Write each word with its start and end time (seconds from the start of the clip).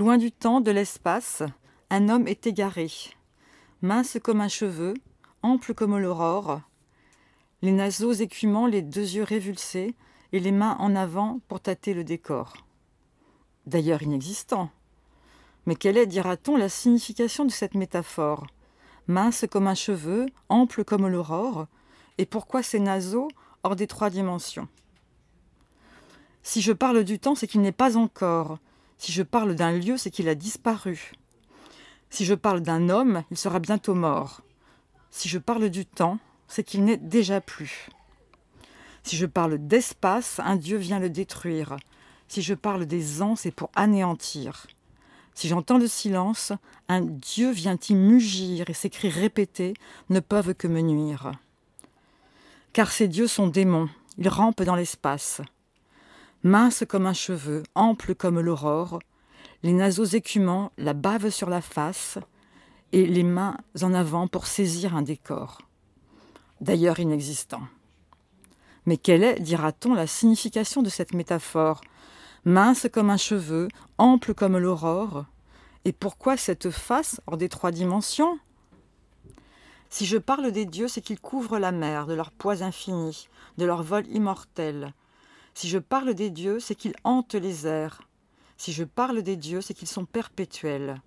Loin 0.00 0.16
du 0.16 0.32
temps, 0.32 0.62
de 0.62 0.70
l'espace, 0.70 1.42
un 1.90 2.08
homme 2.08 2.26
est 2.26 2.46
égaré, 2.46 2.90
mince 3.82 4.16
comme 4.22 4.40
un 4.40 4.48
cheveu, 4.48 4.94
ample 5.42 5.74
comme 5.74 5.98
l'aurore, 5.98 6.62
les 7.60 7.70
naseaux 7.70 8.14
écumants, 8.14 8.66
les 8.66 8.80
deux 8.80 9.16
yeux 9.16 9.24
révulsés, 9.24 9.94
et 10.32 10.40
les 10.40 10.52
mains 10.52 10.78
en 10.80 10.96
avant 10.96 11.40
pour 11.48 11.60
tâter 11.60 11.92
le 11.92 12.02
décor. 12.02 12.54
D'ailleurs 13.66 14.00
inexistant. 14.00 14.70
Mais 15.66 15.74
quelle 15.74 15.98
est, 15.98 16.06
dira-t-on, 16.06 16.56
la 16.56 16.70
signification 16.70 17.44
de 17.44 17.50
cette 17.50 17.74
métaphore? 17.74 18.46
Mince 19.06 19.44
comme 19.50 19.66
un 19.66 19.74
cheveu, 19.74 20.24
ample 20.48 20.82
comme 20.82 21.08
l'aurore, 21.08 21.66
et 22.16 22.24
pourquoi 22.24 22.62
ces 22.62 22.80
naseaux 22.80 23.28
hors 23.64 23.76
des 23.76 23.86
trois 23.86 24.08
dimensions? 24.08 24.68
Si 26.42 26.62
je 26.62 26.72
parle 26.72 27.04
du 27.04 27.18
temps, 27.18 27.34
c'est 27.34 27.46
qu'il 27.46 27.60
n'est 27.60 27.70
pas 27.70 27.98
encore. 27.98 28.60
Si 29.00 29.12
je 29.12 29.22
parle 29.22 29.54
d'un 29.54 29.72
lieu, 29.72 29.96
c'est 29.96 30.10
qu'il 30.10 30.28
a 30.28 30.34
disparu. 30.34 31.12
Si 32.10 32.26
je 32.26 32.34
parle 32.34 32.60
d'un 32.60 32.90
homme, 32.90 33.24
il 33.30 33.38
sera 33.38 33.58
bientôt 33.58 33.94
mort. 33.94 34.42
Si 35.10 35.26
je 35.26 35.38
parle 35.38 35.70
du 35.70 35.86
temps, 35.86 36.18
c'est 36.48 36.64
qu'il 36.64 36.84
n'est 36.84 36.98
déjà 36.98 37.40
plus. 37.40 37.88
Si 39.02 39.16
je 39.16 39.24
parle 39.24 39.56
d'espace, 39.56 40.38
un 40.44 40.56
Dieu 40.56 40.76
vient 40.76 40.98
le 40.98 41.08
détruire. 41.08 41.78
Si 42.28 42.42
je 42.42 42.52
parle 42.52 42.84
des 42.84 43.22
ans, 43.22 43.36
c'est 43.36 43.50
pour 43.52 43.70
anéantir. 43.74 44.66
Si 45.34 45.48
j'entends 45.48 45.78
le 45.78 45.88
silence, 45.88 46.52
un 46.90 47.00
Dieu 47.00 47.52
vient 47.52 47.78
y 47.88 47.94
mugir 47.94 48.68
et 48.68 48.74
ses 48.74 48.90
cris 48.90 49.08
répétés 49.08 49.72
ne 50.10 50.20
peuvent 50.20 50.52
que 50.52 50.68
me 50.68 50.82
nuire. 50.82 51.32
Car 52.74 52.92
ces 52.92 53.08
dieux 53.08 53.28
sont 53.28 53.46
démons, 53.46 53.88
ils 54.18 54.28
rampent 54.28 54.62
dans 54.62 54.76
l'espace. 54.76 55.40
Minces 56.42 56.84
comme 56.88 57.06
un 57.06 57.12
cheveu, 57.12 57.62
amples 57.74 58.14
comme 58.14 58.40
l'aurore, 58.40 58.98
les 59.62 59.72
naseaux 59.72 60.06
écumants, 60.06 60.72
la 60.78 60.94
bave 60.94 61.28
sur 61.28 61.50
la 61.50 61.60
face, 61.60 62.18
et 62.92 63.06
les 63.06 63.22
mains 63.22 63.58
en 63.82 63.92
avant 63.92 64.26
pour 64.26 64.46
saisir 64.46 64.96
un 64.96 65.02
décor. 65.02 65.58
D'ailleurs 66.60 66.98
inexistant. 66.98 67.62
Mais 68.86 68.96
quelle 68.96 69.22
est, 69.22 69.40
dira-t-on, 69.40 69.94
la 69.94 70.06
signification 70.06 70.82
de 70.82 70.88
cette 70.88 71.14
métaphore? 71.14 71.82
Mince 72.44 72.88
comme 72.90 73.10
un 73.10 73.18
cheveu, 73.18 73.68
ample 73.98 74.32
comme 74.32 74.56
l'aurore 74.56 75.26
Et 75.84 75.92
pourquoi 75.92 76.38
cette 76.38 76.70
face 76.70 77.20
hors 77.26 77.36
des 77.36 77.50
trois 77.50 77.70
dimensions? 77.70 78.38
Si 79.90 80.06
je 80.06 80.16
parle 80.16 80.52
des 80.52 80.64
dieux, 80.64 80.88
c'est 80.88 81.02
qu'ils 81.02 81.20
couvrent 81.20 81.58
la 81.58 81.72
mer 81.72 82.06
de 82.06 82.14
leur 82.14 82.30
poids 82.30 82.62
infini, 82.62 83.28
de 83.58 83.64
leur 83.66 83.82
vol 83.82 84.06
immortel. 84.06 84.94
Si 85.54 85.68
je 85.68 85.78
parle 85.78 86.14
des 86.14 86.30
dieux, 86.30 86.60
c'est 86.60 86.74
qu'ils 86.74 86.94
hantent 87.04 87.34
les 87.34 87.66
airs. 87.66 88.02
Si 88.56 88.72
je 88.72 88.84
parle 88.84 89.22
des 89.22 89.36
dieux, 89.36 89.60
c'est 89.60 89.74
qu'ils 89.74 89.88
sont 89.88 90.04
perpétuels. 90.04 91.00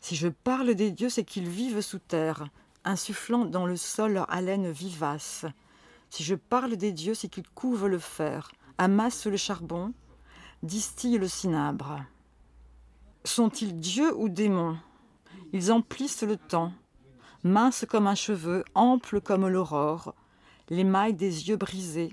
Si 0.00 0.16
je 0.16 0.28
parle 0.28 0.74
des 0.74 0.90
dieux, 0.90 1.08
c'est 1.08 1.24
qu'ils 1.24 1.48
vivent 1.48 1.80
sous 1.80 1.98
terre, 1.98 2.48
insufflant 2.84 3.44
dans 3.44 3.66
le 3.66 3.76
sol 3.76 4.12
leur 4.12 4.30
haleine 4.32 4.70
vivace. 4.70 5.44
Si 6.10 6.22
je 6.22 6.34
parle 6.34 6.76
des 6.76 6.92
dieux, 6.92 7.14
c'est 7.14 7.28
qu'ils 7.28 7.48
couvent 7.50 7.88
le 7.88 7.98
fer, 7.98 8.50
amassent 8.78 9.26
le 9.26 9.36
charbon, 9.36 9.92
distillent 10.62 11.18
le 11.18 11.28
cinabre. 11.28 12.02
Sont-ils 13.24 13.78
dieux 13.78 14.16
ou 14.16 14.28
démons? 14.28 14.78
Ils 15.52 15.72
emplissent 15.72 16.22
le 16.22 16.36
temps, 16.36 16.72
minces 17.42 17.84
comme 17.88 18.06
un 18.06 18.14
cheveu, 18.14 18.64
amples 18.74 19.20
comme 19.20 19.48
l'aurore, 19.48 20.14
les 20.70 20.84
mailles 20.84 21.14
des 21.14 21.48
yeux 21.48 21.56
brisés, 21.56 22.12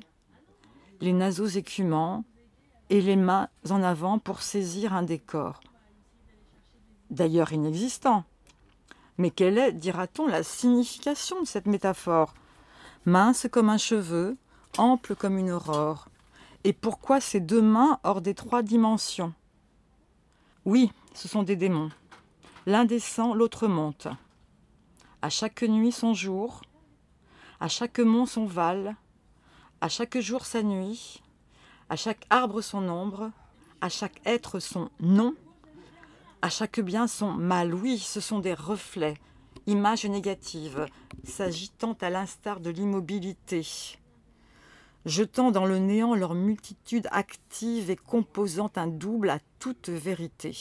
les 1.01 1.13
naseaux 1.13 1.47
écumants, 1.47 2.23
et 2.89 3.01
les 3.01 3.15
mains 3.15 3.49
en 3.69 3.81
avant 3.81 4.19
pour 4.19 4.41
saisir 4.41 4.93
un 4.93 5.03
décor. 5.03 5.59
D'ailleurs 7.09 7.53
inexistant. 7.53 8.23
Mais 9.17 9.31
quelle 9.31 9.57
est, 9.57 9.71
dira-t-on, 9.71 10.27
la 10.27 10.43
signification 10.43 11.41
de 11.41 11.47
cette 11.47 11.67
métaphore? 11.67 12.33
Mince 13.05 13.47
comme 13.51 13.69
un 13.69 13.77
cheveu, 13.77 14.37
ample 14.77 15.15
comme 15.15 15.37
une 15.37 15.51
aurore. 15.51 16.09
Et 16.63 16.73
pourquoi 16.73 17.21
ces 17.21 17.39
deux 17.39 17.61
mains 17.61 17.99
hors 18.03 18.21
des 18.21 18.33
trois 18.33 18.61
dimensions? 18.61 19.33
Oui, 20.65 20.91
ce 21.13 21.27
sont 21.27 21.43
des 21.43 21.55
démons. 21.55 21.91
L'un 22.65 22.85
descend, 22.85 23.35
l'autre 23.35 23.67
monte. 23.67 24.07
À 25.21 25.29
chaque 25.29 25.61
nuit 25.61 25.91
son 25.91 26.13
jour, 26.13 26.61
à 27.59 27.67
chaque 27.67 27.99
mont 27.99 28.25
son 28.25 28.45
val, 28.45 28.95
à 29.85 29.87
chaque 29.87 30.17
jour 30.17 30.47
sa 30.47 30.63
nuit, 30.63 31.21
à 31.89 31.95
chaque 31.95 32.25
arbre 32.31 32.61
son 32.61 32.89
ombre, 32.89 33.29
à 33.81 33.89
chaque 33.89 34.19
être 34.25 34.59
son 34.59 34.89
nom, 34.99 35.35
à 36.41 36.49
chaque 36.49 36.79
bien 36.79 37.05
son 37.05 37.31
mal. 37.31 37.71
Oui, 37.71 37.99
ce 37.99 38.19
sont 38.19 38.39
des 38.39 38.55
reflets, 38.55 39.13
images 39.67 40.05
négatives, 40.05 40.87
s'agitant 41.23 41.95
à 42.01 42.09
l'instar 42.09 42.61
de 42.61 42.71
l'immobilité, 42.71 43.63
jetant 45.05 45.51
dans 45.51 45.67
le 45.67 45.77
néant 45.77 46.15
leur 46.15 46.33
multitude 46.33 47.07
active 47.11 47.91
et 47.91 47.95
composant 47.95 48.71
un 48.77 48.87
double 48.87 49.29
à 49.29 49.37
toute 49.59 49.89
vérité. 49.89 50.57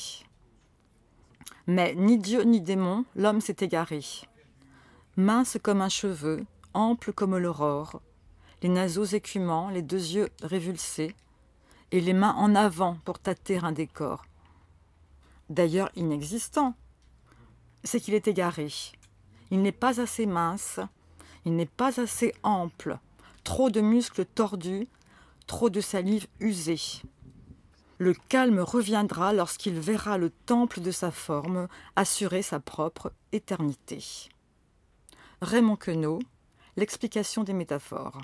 Mais 1.66 1.94
ni 1.94 2.18
Dieu 2.18 2.42
ni 2.42 2.60
démon, 2.60 3.06
l'homme 3.16 3.40
s'est 3.40 3.56
égaré. 3.60 4.04
Mince 5.16 5.56
comme 5.62 5.80
un 5.80 5.88
cheveu, 5.88 6.44
ample 6.74 7.14
comme 7.14 7.38
l'aurore, 7.38 8.02
les 8.64 8.70
naseaux 8.70 9.04
écumants, 9.04 9.68
les 9.68 9.82
deux 9.82 10.14
yeux 10.14 10.30
révulsés, 10.40 11.14
et 11.90 12.00
les 12.00 12.14
mains 12.14 12.32
en 12.32 12.54
avant 12.54 12.96
pour 13.04 13.18
tâter 13.18 13.58
un 13.58 13.72
décor. 13.72 14.24
D'ailleurs 15.50 15.90
inexistant. 15.96 16.74
C'est 17.84 18.00
qu'il 18.00 18.14
est 18.14 18.26
égaré. 18.26 18.68
Il 19.50 19.60
n'est 19.60 19.70
pas 19.70 20.00
assez 20.00 20.24
mince, 20.24 20.80
il 21.44 21.54
n'est 21.56 21.66
pas 21.66 22.00
assez 22.00 22.34
ample, 22.42 22.98
trop 23.44 23.68
de 23.68 23.82
muscles 23.82 24.24
tordus, 24.24 24.88
trop 25.46 25.68
de 25.68 25.82
salive 25.82 26.26
usée. 26.40 27.02
Le 27.98 28.14
calme 28.14 28.60
reviendra 28.60 29.34
lorsqu'il 29.34 29.78
verra 29.78 30.16
le 30.16 30.30
temple 30.30 30.80
de 30.80 30.90
sa 30.90 31.10
forme 31.10 31.68
assurer 31.96 32.40
sa 32.40 32.60
propre 32.60 33.12
éternité. 33.30 34.02
Raymond 35.42 35.76
Queneau, 35.76 36.18
l'explication 36.76 37.44
des 37.44 37.52
métaphores. 37.52 38.22